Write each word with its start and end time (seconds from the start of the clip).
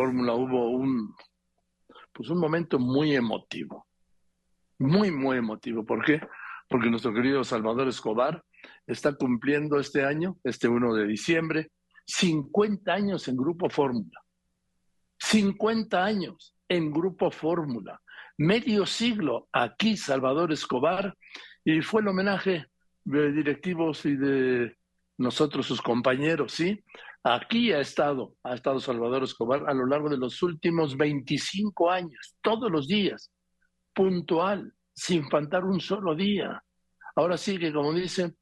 Fórmula 0.00 0.32
hubo 0.32 0.70
un, 0.70 1.14
pues 2.10 2.30
un 2.30 2.38
momento 2.38 2.78
muy 2.78 3.14
emotivo, 3.14 3.86
muy, 4.78 5.10
muy 5.10 5.36
emotivo. 5.36 5.84
¿Por 5.84 6.02
qué? 6.02 6.22
Porque 6.70 6.88
nuestro 6.88 7.12
querido 7.12 7.44
Salvador 7.44 7.86
Escobar 7.86 8.42
está 8.86 9.12
cumpliendo 9.12 9.78
este 9.78 10.02
año, 10.02 10.38
este 10.42 10.68
1 10.68 10.94
de 10.94 11.06
diciembre, 11.06 11.70
50 12.06 12.90
años 12.90 13.28
en 13.28 13.36
Grupo 13.36 13.68
Fórmula. 13.68 14.22
50 15.18 16.02
años 16.02 16.56
en 16.66 16.90
Grupo 16.90 17.30
Fórmula. 17.30 18.00
Medio 18.38 18.86
siglo 18.86 19.48
aquí 19.52 19.98
Salvador 19.98 20.50
Escobar 20.50 21.14
y 21.62 21.82
fue 21.82 22.00
el 22.00 22.08
homenaje 22.08 22.68
de 23.04 23.32
directivos 23.32 24.06
y 24.06 24.16
de 24.16 24.78
nosotros, 25.18 25.66
sus 25.66 25.82
compañeros, 25.82 26.52
¿sí? 26.52 26.82
Aquí 27.22 27.72
ha 27.72 27.80
estado, 27.80 28.36
ha 28.42 28.54
estado 28.54 28.80
Salvador 28.80 29.24
Escobar 29.24 29.68
a 29.68 29.74
lo 29.74 29.84
largo 29.84 30.08
de 30.08 30.16
los 30.16 30.42
últimos 30.42 30.96
25 30.96 31.90
años, 31.90 32.36
todos 32.40 32.70
los 32.70 32.88
días, 32.88 33.30
puntual, 33.94 34.72
sin 34.94 35.28
faltar 35.28 35.64
un 35.64 35.80
solo 35.80 36.14
día. 36.14 36.62
Ahora 37.16 37.36
sigue, 37.36 37.72
como 37.72 37.92
dicen, 37.92 38.36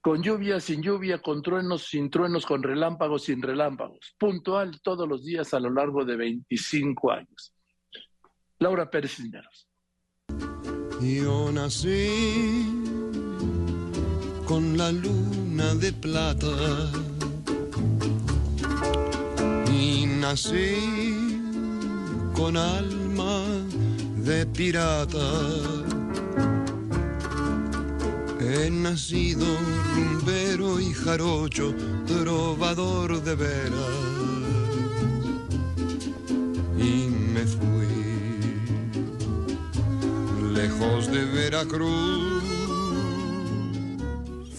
con 0.00 0.22
lluvia, 0.22 0.58
sin 0.58 0.82
lluvia, 0.82 1.22
con 1.22 1.42
truenos, 1.42 1.82
sin 1.82 2.10
truenos, 2.10 2.44
con 2.44 2.62
relámpagos, 2.62 3.24
sin 3.24 3.40
relámpagos. 3.40 4.14
Puntual 4.18 4.80
todos 4.82 5.08
los 5.08 5.24
días 5.24 5.54
a 5.54 5.60
lo 5.60 5.70
largo 5.70 6.04
de 6.04 6.16
25 6.16 7.12
años. 7.12 7.52
Laura 8.58 8.90
Pérez 8.90 9.14
Cisneros. 9.14 9.68
Yo 11.00 11.52
nací 11.52 12.82
con 14.44 14.76
la 14.76 14.90
luna 14.90 15.74
de 15.76 15.92
plata 15.92 16.48
y 19.78 20.06
nací 20.06 21.40
con 22.34 22.56
alma 22.56 23.44
de 24.16 24.44
pirata. 24.46 25.30
He 28.40 28.70
nacido 28.70 29.46
rumbero 29.94 30.80
y 30.80 30.92
jarocho, 30.92 31.74
trovador 32.06 33.22
de 33.22 33.34
veras, 33.34 33.96
y 36.78 37.08
me 37.34 37.44
fui 37.44 37.88
lejos 40.52 41.10
de 41.10 41.24
Veracruz. 41.24 42.37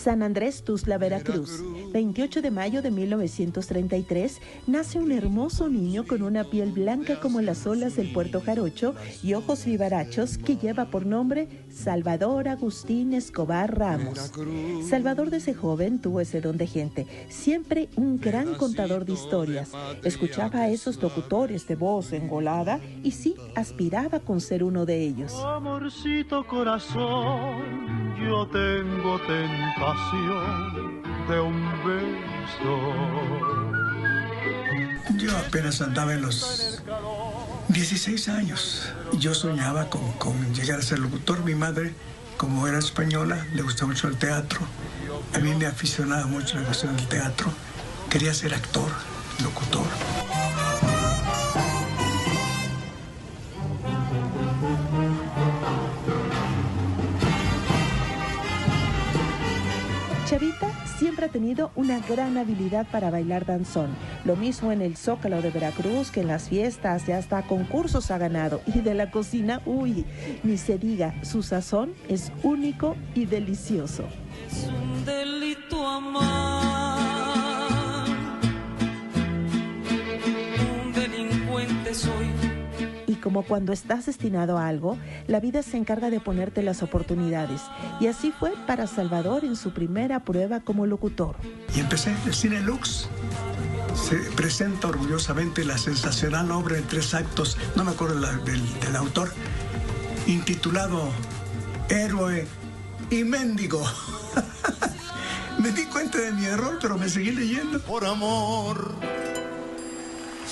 San 0.10 0.24
Andrés 0.24 0.64
Tuzla, 0.64 0.98
Veracruz. 0.98 1.62
28 1.94 2.42
de 2.42 2.50
mayo 2.50 2.82
de 2.82 2.90
1933, 2.90 4.42
nace 4.66 4.98
un 4.98 5.12
hermoso 5.12 5.70
niño 5.70 6.04
con 6.08 6.24
una 6.24 6.46
piel 6.46 6.72
blanca 6.72 7.20
como 7.20 7.42
las 7.42 7.68
olas 7.68 7.96
del 7.96 8.12
puerto 8.12 8.42
Jarocho 8.42 8.96
y 9.22 9.36
ojos 9.36 9.66
vivarachos 9.66 10.40
que 10.40 10.58
lleva 10.58 10.86
por 10.86 11.06
nombre 11.06 11.48
Salvador 11.70 12.48
Agustín 12.48 13.14
Escobar 13.14 13.78
Ramos. 13.78 14.32
Salvador 14.90 15.30
desde 15.30 15.54
joven 15.54 16.00
tuvo 16.00 16.22
ese 16.22 16.42
don 16.42 16.58
de 16.58 16.66
gente, 16.66 17.06
siempre 17.30 17.88
un 17.96 18.20
gran 18.20 18.56
contador 18.56 19.06
de 19.06 19.14
historias. 19.14 19.70
Escuchaba 20.04 20.62
a 20.62 20.70
esos 20.70 21.00
locutores 21.04 21.68
de 21.68 21.76
voz 21.76 22.14
engolada 22.14 22.80
y 23.04 23.12
sí 23.12 23.36
aspiraba 23.54 24.22
con 24.22 24.42
ser 24.42 24.64
uno 24.64 24.88
de 24.88 25.04
ellos. 25.04 25.36
Amorcito 25.36 26.48
corazón, 26.48 27.62
yo 28.28 28.48
tengo 28.48 29.20
tentación 29.28 29.99
de 31.30 31.40
un 31.40 31.62
beso. 31.86 32.74
Yo 35.18 35.38
apenas 35.38 35.82
andaba 35.82 36.14
en 36.14 36.22
los 36.24 36.82
16 37.68 38.30
años. 38.30 38.90
Yo 39.14 39.34
soñaba 39.34 39.90
con, 39.90 40.12
con, 40.14 40.54
llegar 40.54 40.80
a 40.80 40.82
ser 40.82 41.00
locutor. 41.00 41.44
Mi 41.44 41.56
madre, 41.56 41.94
como 42.38 42.68
era 42.68 42.80
española, 42.80 43.46
le 43.54 43.62
gustaba 43.62 43.90
mucho 43.90 44.08
el 44.08 44.18
teatro. 44.18 44.62
A 45.34 45.40
mí 45.40 45.54
me 45.56 45.66
aficionaba 45.68 46.26
mucho 46.26 46.58
la 46.58 46.66
cuestión 46.66 46.96
del 46.96 47.08
teatro. 47.08 47.52
Quería 48.10 48.34
ser 48.34 48.54
actor, 48.54 48.90
locutor. 49.44 49.86
Ha 61.24 61.30
tenido 61.30 61.72
una 61.76 62.00
gran 62.00 62.38
habilidad 62.38 62.88
para 62.92 63.10
bailar 63.10 63.46
danzón. 63.46 63.90
Lo 64.26 64.36
mismo 64.36 64.72
en 64.72 64.82
el 64.82 64.98
Zócalo 64.98 65.42
de 65.42 65.52
Veracruz 65.52 66.12
que 66.12 66.22
en 66.22 66.28
las 66.28 66.50
fiestas 66.50 67.08
y 67.08 67.12
hasta 67.12 67.42
concursos 67.44 68.12
ha 68.12 68.18
ganado. 68.18 68.62
Y 68.68 68.80
de 68.80 68.94
la 68.94 69.12
cocina, 69.12 69.62
uy, 69.66 70.06
ni 70.44 70.58
se 70.58 70.78
diga, 70.78 71.14
su 71.24 71.44
sazón 71.44 71.94
es 72.08 72.32
único 72.44 72.96
y 73.16 73.26
delicioso. 73.26 74.06
Es 74.50 74.68
un 74.68 75.06
delito 75.06 75.88
amar. 75.88 77.00
Un 80.84 80.94
delincuente 80.94 81.94
soy 81.94 82.49
como 83.22 83.44
cuando 83.44 83.74
estás 83.74 84.06
destinado 84.06 84.58
a 84.58 84.68
algo, 84.68 84.98
la 85.28 85.40
vida 85.40 85.64
se 85.64 85.78
encarga 85.78 86.10
de 86.10 86.20
ponerte 86.20 86.64
las 86.64 86.84
oportunidades. 86.84 87.62
Y 88.00 88.08
así 88.08 88.32
fue 88.32 88.54
para 88.68 88.88
Salvador 88.88 89.46
en 89.46 89.56
su 89.56 89.72
primera 89.72 90.24
prueba 90.24 90.62
como 90.62 90.86
locutor. 90.86 91.36
Y 91.76 91.80
empecé 91.80 92.16
el 92.26 92.34
Cine 92.34 92.62
Lux. 92.62 93.10
Se 93.94 94.16
presenta 94.36 94.88
orgullosamente 94.88 95.66
la 95.66 95.78
sensacional 95.78 96.52
obra 96.52 96.78
en 96.78 96.88
tres 96.88 97.14
actos, 97.14 97.58
no 97.76 97.84
me 97.84 97.92
acuerdo 97.92 98.20
la, 98.20 98.32
del, 98.32 98.62
del 98.80 98.96
autor, 98.96 99.34
intitulado 100.28 101.10
Héroe 101.90 102.48
y 103.10 103.24
Mendigo. 103.24 103.84
me 105.60 105.72
di 105.72 105.86
cuenta 105.86 106.20
de 106.20 106.32
mi 106.32 106.46
error, 106.46 106.80
pero 106.82 106.98
me 106.98 107.10
seguí 107.10 107.32
leyendo. 107.32 107.80
Por 107.82 108.06
amor 108.06 108.96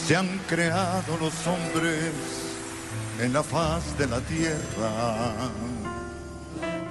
se 0.07 0.15
han 0.15 0.39
creado 0.47 1.17
los 1.19 1.33
hombres 1.47 2.46
en 3.19 3.33
la 3.33 3.43
faz 3.43 3.97
de 3.97 4.07
la 4.07 4.19
tierra. 4.21 5.33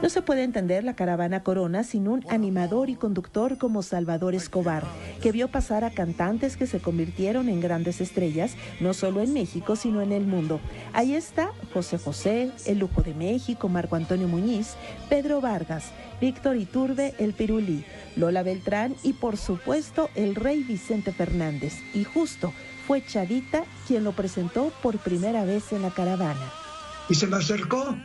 No 0.02 0.10
se 0.10 0.20
puede 0.20 0.42
entender 0.42 0.84
la 0.84 0.94
caravana 0.94 1.42
Corona 1.42 1.82
sin 1.82 2.06
un 2.06 2.24
animador 2.28 2.90
y 2.90 2.96
conductor 2.96 3.56
como 3.56 3.82
Salvador 3.82 4.34
Escobar, 4.34 4.84
que 5.22 5.32
vio 5.32 5.48
pasar 5.48 5.84
a 5.84 5.90
cantantes 5.90 6.56
que 6.56 6.66
se 6.66 6.80
convirtieron 6.80 7.48
en 7.48 7.60
grandes 7.60 8.02
estrellas, 8.02 8.56
no 8.78 8.92
solo 8.92 9.22
en 9.22 9.32
México, 9.32 9.74
sino 9.74 10.02
en 10.02 10.12
el 10.12 10.26
mundo. 10.26 10.60
Ahí 10.92 11.14
está 11.14 11.50
José 11.72 11.96
José, 11.96 12.50
El 12.66 12.78
Lujo 12.78 13.02
de 13.02 13.14
México, 13.14 13.68
Marco 13.68 13.96
Antonio 13.96 14.28
Muñiz, 14.28 14.74
Pedro 15.08 15.40
Vargas, 15.40 15.92
Víctor 16.20 16.56
Iturbe, 16.56 17.14
El 17.18 17.32
Pirulí, 17.32 17.84
Lola 18.16 18.42
Beltrán 18.42 18.94
y 19.02 19.14
por 19.14 19.38
supuesto 19.38 20.10
el 20.14 20.34
rey 20.34 20.62
Vicente 20.62 21.10
Fernández. 21.12 21.74
Y 21.94 22.04
justo 22.04 22.52
fue 22.86 23.04
Chavita 23.04 23.64
quien 23.86 24.04
lo 24.04 24.12
presentó 24.12 24.72
por 24.82 24.98
primera 24.98 25.44
vez 25.44 25.72
en 25.72 25.82
la 25.82 25.90
caravana. 25.90 26.52
Y 27.08 27.14
se 27.14 27.26
me 27.26 27.36
acercó, 27.36 27.96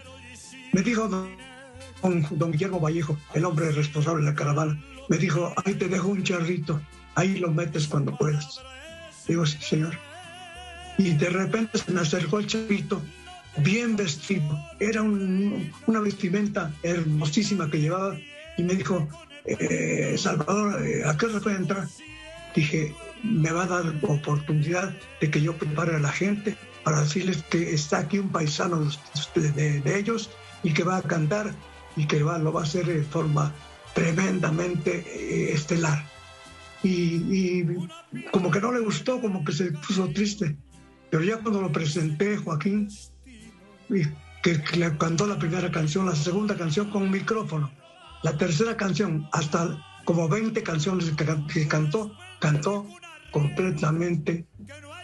me 0.74 0.82
dijo 0.82 1.08
don, 1.08 1.30
don 2.32 2.52
Guillermo 2.52 2.80
Vallejo, 2.80 3.18
el 3.34 3.46
hombre 3.46 3.72
responsable 3.72 4.24
de 4.24 4.32
la 4.32 4.36
caravana, 4.36 4.82
me 5.10 5.18
dijo, 5.18 5.54
ahí 5.66 5.76
te 5.76 5.88
dejo 5.88 6.08
un 6.08 6.24
charrito, 6.24 6.82
ahí 7.16 7.38
lo 7.38 7.52
metes 7.52 7.88
cuando 7.88 8.18
puedas. 8.18 8.60
Digo, 9.28 9.46
sí, 9.46 9.58
señor. 9.62 9.98
Y 10.98 11.12
de 11.12 11.30
repente 11.30 11.78
se 11.78 11.92
me 11.92 12.02
acercó 12.02 12.40
el 12.40 12.48
charrito, 12.48 13.02
bien 13.58 13.96
vestido, 13.96 14.60
era 14.80 15.02
un, 15.02 15.72
una 15.88 16.00
vestimenta 16.00 16.74
hermosísima 16.84 17.70
que 17.70 17.82
llevaba, 17.82 18.18
y 18.58 18.64
me 18.64 18.76
dijo, 18.76 19.08
eh, 19.46 20.16
Salvador, 20.18 20.86
eh, 20.86 21.04
¿a 21.06 21.18
qué 21.18 21.26
hora 21.28 21.40
puede 21.40 21.58
entrar? 21.58 21.88
Dije, 22.56 22.94
me 23.24 23.52
va 23.52 23.64
a 23.64 23.68
dar 23.68 23.96
oportunidad 24.02 24.94
de 25.20 25.30
que 25.30 25.42
yo 25.42 25.56
prepare 25.56 25.96
a 25.96 26.00
la 26.00 26.12
gente 26.12 26.58
para 26.84 27.02
decirles 27.02 27.44
que 27.50 27.74
está 27.74 28.00
aquí 28.00 28.20
un 28.20 28.30
paisano 28.30 28.88
de, 29.36 29.98
ellos 29.98 30.30
y 30.64 30.74
que 30.74 30.84
va 30.84 30.98
a 30.98 31.02
cantar 31.02 31.54
y 31.96 32.06
que 32.06 32.24
va, 32.24 32.38
lo 32.38 32.52
va 32.52 32.62
a 32.62 32.64
hacer 32.64 32.86
de 32.86 33.04
forma 33.04 33.54
tremendamente 33.94 35.06
eh, 35.08 35.54
estelar. 35.54 36.06
Y, 36.84 37.64
como 38.32 38.50
que 38.50 38.60
no 38.60 38.72
le 38.72 38.80
gustó, 38.80 39.22
como 39.22 39.44
que 39.46 39.52
se 39.52 39.72
puso 39.72 40.08
triste. 40.10 40.56
Pero 41.12 41.24
ya 41.24 41.38
cuando 41.38 41.62
lo 41.62 41.72
presenté, 41.72 42.38
Joaquín, 42.38 42.90
que, 44.42 44.64
le 44.78 44.98
cantó 44.98 45.28
la 45.28 45.38
primera 45.38 45.70
canción, 45.70 46.08
la 46.08 46.16
segunda 46.16 46.56
canción 46.56 46.90
con 46.90 47.12
micrófono, 47.12 47.70
la 48.24 48.36
tercera 48.38 48.76
canción, 48.76 49.28
hasta 49.32 49.78
como 50.06 50.28
20 50.28 50.64
canciones 50.64 51.12
que, 51.12 51.26
que 51.54 51.68
cantó, 51.68 52.12
cantó 52.40 52.88
completamente 53.32 54.46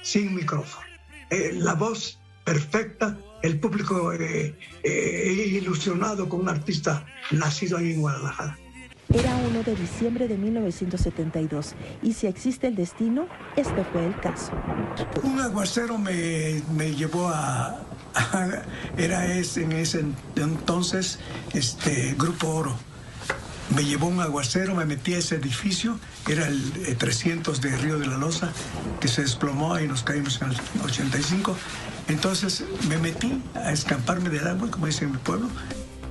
sin 0.03 0.35
micrófono. 0.35 0.85
Eh, 1.29 1.51
la 1.53 1.73
voz 1.73 2.19
perfecta, 2.43 3.17
el 3.41 3.59
público 3.59 4.13
eh, 4.13 4.55
eh, 4.83 5.49
ilusionado 5.61 6.29
con 6.29 6.41
un 6.41 6.49
artista 6.49 7.05
nacido 7.31 7.77
ahí 7.77 7.93
en 7.93 8.01
Guadalajara. 8.01 8.57
Era 9.13 9.33
1 9.49 9.63
de 9.63 9.75
diciembre 9.75 10.27
de 10.27 10.37
1972 10.37 11.75
y 12.03 12.11
si 12.13 12.27
existe 12.27 12.67
el 12.67 12.75
destino, 12.75 13.27
este 13.55 13.83
fue 13.85 14.05
el 14.05 14.19
caso. 14.19 14.51
Un 15.23 15.39
aguacero 15.39 15.97
me, 15.97 16.61
me 16.75 16.93
llevó 16.93 17.29
a, 17.29 17.79
a- 18.15 18.63
era 18.97 19.25
ese, 19.33 19.63
en 19.63 19.71
ese 19.73 20.03
entonces 20.35 21.19
este 21.53 22.15
Grupo 22.17 22.49
Oro. 22.49 22.75
Me 23.75 23.83
llevó 23.83 24.07
un 24.07 24.21
aguacero, 24.21 24.75
me 24.75 24.85
metí 24.85 25.13
a 25.13 25.17
ese 25.17 25.35
edificio, 25.35 25.99
era 26.27 26.47
el 26.47 26.73
eh, 26.85 26.95
300 26.95 27.59
de 27.61 27.75
Río 27.77 27.99
de 27.99 28.07
la 28.07 28.17
Loza, 28.17 28.51
que 29.01 29.07
se 29.07 29.21
desplomó 29.21 29.77
y 29.79 29.87
nos 29.87 30.03
caímos 30.03 30.41
en 30.41 30.51
el 30.51 30.57
85. 30.83 31.55
Entonces 32.07 32.63
me 32.87 32.97
metí 32.97 33.41
a 33.55 33.71
escamparme 33.71 34.29
del 34.29 34.47
agua, 34.47 34.71
como 34.71 34.85
dice 34.85 35.03
en 35.05 35.11
mi 35.11 35.17
pueblo, 35.17 35.49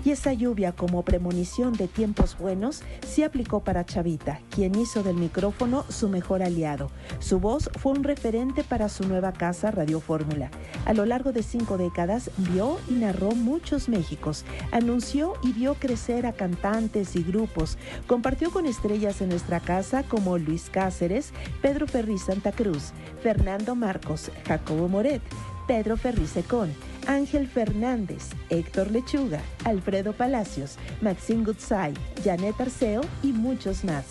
Y 0.07 0.13
esa 0.13 0.33
lluvia 0.33 0.71
como 0.71 1.03
premonición 1.03 1.73
de 1.73 1.89
tiempos 1.89 2.39
buenos 2.39 2.85
se 3.05 3.25
aplicó 3.25 3.65
para 3.65 3.85
Chavita, 3.85 4.39
quien 4.51 4.79
hizo 4.79 5.03
del 5.03 5.17
micrófono 5.17 5.85
su 5.89 6.09
mejor 6.09 6.45
aliado. 6.45 6.93
Su 7.19 7.41
voz 7.41 7.69
fue 7.81 7.91
un 7.91 8.05
referente 8.05 8.63
para 8.63 8.89
su 8.89 9.03
nueva 9.09 9.33
casa 9.33 9.73
Radio 9.73 9.99
Fórmula. 9.99 10.49
A 10.85 10.93
lo 10.93 11.07
largo 11.07 11.33
de 11.33 11.43
cinco 11.43 11.77
décadas 11.77 12.31
vio 12.37 12.79
y 12.89 12.93
narró 12.93 13.33
muchos 13.33 13.89
Méxicos, 13.89 14.45
anunció 14.71 15.33
y 15.43 15.53
vio 15.53 15.75
crecer 15.75 16.25
a 16.27 16.33
cantantes 16.33 17.17
y 17.17 17.25
grupos, 17.25 17.77
compartió 18.07 18.53
con 18.53 18.67
estrellas 18.67 19.21
en 19.23 19.31
nuestra 19.31 19.59
casa 19.59 20.05
como 20.05 20.39
Luis 20.39 20.71
Cáceres, 20.71 21.33
Pedro 21.63 21.89
Ferri 21.89 22.19
Santa 22.19 22.53
Cruz, 22.53 22.93
Fernando 23.25 23.75
Marcos, 23.75 24.31
Jacobo 24.47 24.87
Moret, 24.87 25.23
Pedro 25.67 25.97
Ferri 25.97 26.27
Secón, 26.27 26.73
Ángel 27.07 27.49
Fernández, 27.49 28.31
Héctor 28.51 28.91
Lechuga, 28.91 29.41
Alfredo 29.65 30.13
Palacios, 30.13 30.77
Maxine 31.01 31.45
Gutzai, 31.45 31.95
Janet 32.25 32.61
Arceo 32.61 33.03
y 33.23 33.33
muchos 33.33 33.85
más. 33.85 34.05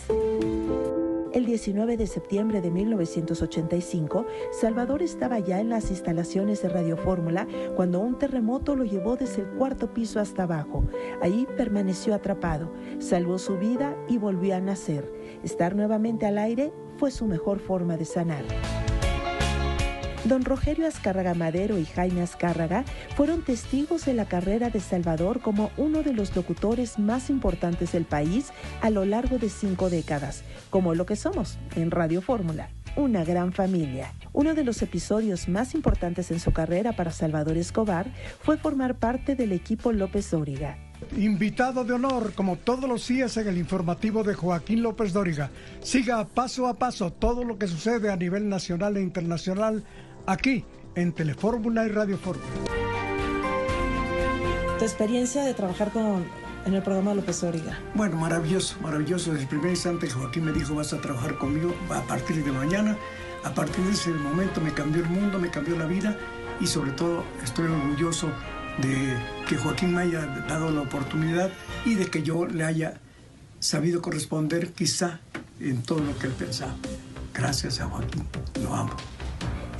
El 1.33 1.45
19 1.45 1.97
de 1.97 2.07
septiembre 2.07 2.61
de 2.61 2.71
1985, 2.71 4.25
Salvador 4.51 5.01
estaba 5.01 5.39
ya 5.39 5.59
en 5.59 5.67
las 5.67 5.89
instalaciones 5.89 6.61
de 6.61 6.69
Radio 6.69 6.95
Fórmula 6.95 7.45
cuando 7.75 7.99
un 7.99 8.17
terremoto 8.17 8.73
lo 8.73 8.85
llevó 8.85 9.17
desde 9.17 9.41
el 9.41 9.49
cuarto 9.49 9.93
piso 9.93 10.21
hasta 10.21 10.43
abajo. 10.43 10.85
Ahí 11.21 11.45
permaneció 11.57 12.15
atrapado, 12.15 12.71
salvó 12.99 13.37
su 13.37 13.57
vida 13.57 13.97
y 14.07 14.17
volvió 14.17 14.55
a 14.55 14.61
nacer. 14.61 15.11
Estar 15.43 15.75
nuevamente 15.75 16.25
al 16.25 16.37
aire 16.37 16.71
fue 16.97 17.11
su 17.11 17.25
mejor 17.25 17.59
forma 17.59 17.97
de 17.97 18.05
sanar. 18.05 18.45
Don 20.25 20.43
Rogelio 20.43 20.87
Azcárraga 20.87 21.35
Madero 21.35 21.77
y 21.77 21.85
Jaime 21.85 22.23
Azcárraga 22.23 22.83
fueron 23.15 23.43
testigos 23.43 24.05
de 24.05 24.15
la 24.15 24.25
carrera 24.25 24.71
de 24.71 24.79
Salvador 24.79 25.39
como 25.39 25.69
uno 25.77 26.01
de 26.01 26.13
los 26.13 26.35
locutores 26.35 26.97
más 26.97 27.29
importantes 27.29 27.91
del 27.91 28.05
país 28.05 28.49
a 28.81 28.89
lo 28.89 29.05
largo 29.05 29.37
de 29.37 29.49
cinco 29.49 29.91
décadas, 29.91 30.43
como 30.71 30.95
lo 30.95 31.05
que 31.05 31.15
somos 31.15 31.59
en 31.75 31.91
Radio 31.91 32.23
Fórmula, 32.23 32.69
una 32.95 33.23
gran 33.23 33.53
familia. 33.53 34.13
Uno 34.33 34.55
de 34.55 34.63
los 34.63 34.81
episodios 34.81 35.47
más 35.47 35.75
importantes 35.75 36.31
en 36.31 36.39
su 36.39 36.51
carrera 36.51 36.93
para 36.93 37.11
Salvador 37.11 37.57
Escobar 37.57 38.07
fue 38.41 38.57
formar 38.57 38.95
parte 38.95 39.35
del 39.35 39.51
equipo 39.51 39.91
López 39.91 40.31
Dóriga. 40.31 40.79
Invitado 41.17 41.83
de 41.83 41.93
honor, 41.93 42.33
como 42.33 42.55
todos 42.55 42.89
los 42.89 43.07
días 43.07 43.37
en 43.37 43.47
el 43.47 43.57
informativo 43.57 44.23
de 44.23 44.33
Joaquín 44.33 44.81
López 44.81 45.13
Dóriga. 45.13 45.51
Siga 45.81 46.25
paso 46.25 46.67
a 46.67 46.73
paso 46.73 47.11
todo 47.11 47.43
lo 47.43 47.59
que 47.59 47.67
sucede 47.67 48.11
a 48.11 48.15
nivel 48.15 48.49
nacional 48.49 48.97
e 48.97 49.01
internacional 49.01 49.83
aquí 50.25 50.65
en 50.95 51.11
Telefórmula 51.13 51.85
y 51.85 51.89
Radio 51.89 52.17
Fórmula. 52.17 52.49
Tu 54.79 54.83
experiencia 54.83 55.43
de 55.43 55.53
trabajar 55.53 55.91
con, 55.91 56.25
en 56.65 56.73
el 56.73 56.81
programa 56.81 57.13
López 57.13 57.43
Origa. 57.43 57.79
Bueno, 57.93 58.17
maravilloso, 58.17 58.77
maravilloso. 58.81 59.31
Desde 59.31 59.43
el 59.43 59.49
primer 59.49 59.69
instante 59.71 60.09
Joaquín 60.09 60.45
me 60.45 60.51
dijo, 60.51 60.75
vas 60.75 60.93
a 60.93 60.99
trabajar 60.99 61.37
conmigo 61.37 61.73
a 61.89 62.01
partir 62.01 62.43
de 62.43 62.51
mañana. 62.51 62.97
A 63.43 63.53
partir 63.53 63.83
de 63.85 63.91
ese 63.91 64.09
momento 64.11 64.59
me 64.59 64.73
cambió 64.73 65.03
el 65.03 65.09
mundo, 65.09 65.39
me 65.39 65.49
cambió 65.49 65.77
la 65.77 65.85
vida 65.85 66.17
y 66.59 66.67
sobre 66.67 66.91
todo 66.91 67.23
estoy 67.43 67.65
orgulloso 67.65 68.29
de 68.81 69.15
que 69.47 69.55
Joaquín 69.55 69.93
me 69.93 70.01
haya 70.01 70.25
dado 70.47 70.71
la 70.71 70.81
oportunidad 70.81 71.51
y 71.85 71.95
de 71.95 72.07
que 72.07 72.23
yo 72.23 72.45
le 72.47 72.63
haya 72.63 72.99
sabido 73.59 74.01
corresponder 74.01 74.73
quizá 74.73 75.19
en 75.59 75.83
todo 75.83 75.99
lo 75.99 76.17
que 76.17 76.27
él 76.27 76.33
pensaba. 76.33 76.75
Gracias 77.33 77.79
a 77.79 77.85
Joaquín, 77.85 78.25
lo 78.61 78.73
amo. 78.73 78.95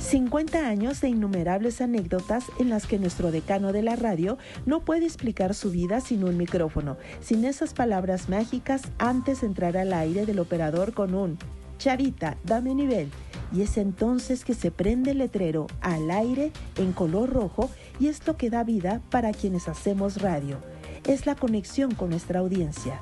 50 0.06 0.68
años 0.68 1.00
de 1.00 1.08
innumerables 1.08 1.80
anécdotas 1.80 2.44
en 2.60 2.70
las 2.70 2.86
que 2.86 3.00
nuestro 3.00 3.32
decano 3.32 3.72
de 3.72 3.82
la 3.82 3.96
radio 3.96 4.38
no 4.64 4.84
puede 4.84 5.04
explicar 5.04 5.52
su 5.52 5.72
vida 5.72 6.00
sin 6.00 6.22
un 6.22 6.36
micrófono, 6.36 6.96
sin 7.20 7.44
esas 7.44 7.74
palabras 7.74 8.28
mágicas 8.28 8.82
antes 8.98 9.40
de 9.40 9.48
entrar 9.48 9.76
al 9.76 9.92
aire 9.92 10.24
del 10.24 10.38
operador 10.38 10.92
con 10.92 11.14
un 11.14 11.38
Chavita, 11.78 12.38
dame 12.44 12.74
nivel. 12.74 13.10
Y 13.52 13.62
es 13.62 13.78
entonces 13.78 14.44
que 14.44 14.54
se 14.54 14.70
prende 14.70 15.10
el 15.10 15.18
letrero 15.18 15.66
al 15.80 16.10
aire 16.10 16.52
en 16.76 16.92
color 16.92 17.30
rojo 17.30 17.68
y 17.98 18.06
es 18.06 18.24
lo 18.26 18.36
que 18.36 18.48
da 18.48 18.62
vida 18.62 19.00
para 19.10 19.32
quienes 19.32 19.68
hacemos 19.68 20.22
radio. 20.22 20.58
Es 21.06 21.26
la 21.26 21.34
conexión 21.34 21.94
con 21.94 22.10
nuestra 22.10 22.40
audiencia. 22.40 23.00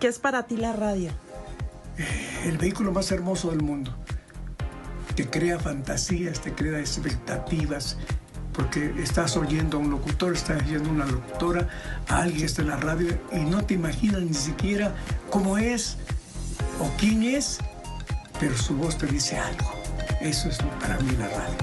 ¿Qué 0.00 0.08
es 0.08 0.18
para 0.18 0.48
ti 0.48 0.56
la 0.56 0.72
radio? 0.72 1.10
El 2.44 2.58
vehículo 2.58 2.90
más 2.90 3.10
hermoso 3.12 3.50
del 3.50 3.62
mundo. 3.62 3.94
Te 5.16 5.28
crea 5.28 5.58
fantasías, 5.58 6.40
te 6.40 6.52
crea 6.52 6.80
expectativas, 6.80 7.96
porque 8.52 8.94
estás 8.98 9.36
oyendo 9.36 9.76
a 9.76 9.80
un 9.80 9.90
locutor, 9.90 10.32
estás 10.34 10.62
oyendo 10.62 10.88
a 10.90 10.92
una 10.92 11.06
locutora, 11.06 11.68
a 12.08 12.22
alguien 12.22 12.44
está 12.44 12.62
en 12.62 12.68
la 12.68 12.76
radio 12.76 13.18
y 13.32 13.40
no 13.40 13.64
te 13.64 13.74
imaginas 13.74 14.22
ni 14.22 14.34
siquiera 14.34 14.94
cómo 15.30 15.58
es 15.58 15.96
o 16.80 16.90
quién 16.98 17.22
es, 17.22 17.58
pero 18.40 18.56
su 18.56 18.76
voz 18.76 18.96
te 18.98 19.06
dice 19.06 19.38
algo. 19.38 19.72
Eso 20.20 20.48
es 20.48 20.58
para 20.80 20.98
mí 21.00 21.10
la 21.18 21.28
radio. 21.28 21.56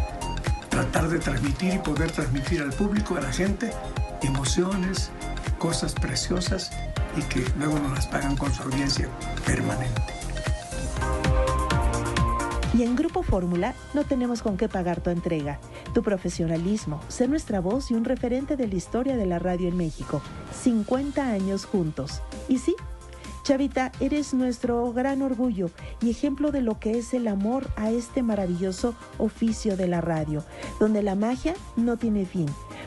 Tratar 0.70 1.10
de 1.10 1.20
transmitir 1.20 1.74
y 1.74 1.80
poder 1.80 2.12
transmitir 2.12 2.62
al 2.62 2.72
público, 2.72 3.18
a 3.18 3.22
la 3.22 3.32
gente, 3.32 3.72
emociones, 4.22 5.12
cosas 5.58 5.94
preciosas 5.94 6.72
y 7.18 7.22
que 7.24 7.46
luego 7.58 7.80
nos 7.80 7.94
las 7.94 8.08
pagan 8.08 8.36
con 8.38 8.54
su 8.54 8.64
audiencia 8.64 9.10
permanente. 9.46 10.21
Y 12.74 12.84
en 12.84 12.96
Grupo 12.96 13.22
Fórmula 13.22 13.74
no 13.94 14.06
tenemos 14.06 14.42
con 14.42 14.56
qué 14.56 14.70
pagar 14.70 15.02
tu 15.02 15.10
entrega, 15.10 15.60
tu 15.94 16.04
profesionalismo, 16.04 17.02
ser 17.10 17.30
nuestra 17.30 17.60
voz 17.60 17.92
y 17.92 17.96
un 17.96 18.06
referente 18.06 18.56
de 18.56 18.68
la 18.68 18.76
historia 18.76 19.18
de 19.18 19.26
la 19.26 19.40
radio 19.40 19.68
en 19.68 19.76
México. 19.76 20.22
50 20.62 21.32
años 21.32 21.66
juntos. 21.66 22.22
Y 22.48 22.60
sí, 22.60 22.76
Chavita, 23.44 23.92
eres 24.00 24.34
nuestro 24.34 24.94
gran 24.94 25.22
orgullo 25.22 25.72
y 26.00 26.12
ejemplo 26.12 26.52
de 26.52 26.62
lo 26.62 26.80
que 26.80 26.98
es 26.98 27.14
el 27.14 27.28
amor 27.28 27.68
a 27.76 27.90
este 27.90 28.22
maravilloso 28.22 28.96
oficio 29.18 29.76
de 29.76 29.88
la 29.88 30.00
radio, 30.00 30.44
donde 30.80 31.02
la 31.02 31.16
magia 31.16 31.56
no 31.76 31.98
tiene 31.98 32.26
fin. 32.26 32.46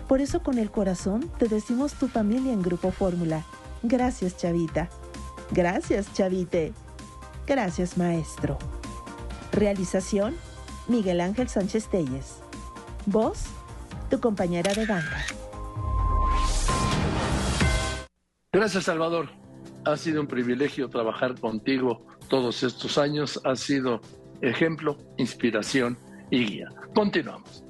Por 0.08 0.20
eso 0.20 0.42
con 0.42 0.58
el 0.58 0.70
corazón 0.70 1.28
te 1.38 1.48
decimos 1.48 1.94
tu 1.94 2.08
familia 2.08 2.52
en 2.52 2.62
Grupo 2.62 2.92
Fórmula. 2.92 3.44
Gracias, 3.82 4.36
Chavita. 4.36 4.88
Gracias, 5.50 6.12
Chavite. 6.14 6.72
Gracias, 7.46 7.98
maestro. 7.98 8.56
Realización, 9.54 10.34
Miguel 10.88 11.20
Ángel 11.20 11.48
Sánchez 11.48 11.88
Telles. 11.88 12.40
Voz, 13.06 13.44
tu 14.10 14.20
compañera 14.20 14.74
de 14.74 14.86
banca. 14.86 15.24
Gracias, 18.52 18.84
Salvador. 18.84 19.30
Ha 19.84 19.96
sido 19.96 20.20
un 20.20 20.26
privilegio 20.26 20.88
trabajar 20.88 21.38
contigo 21.38 22.06
todos 22.28 22.62
estos 22.62 22.98
años. 22.98 23.40
Ha 23.44 23.56
sido 23.56 24.00
ejemplo, 24.40 24.96
inspiración 25.16 25.98
y 26.30 26.44
guía. 26.46 26.68
Continuamos. 26.94 27.64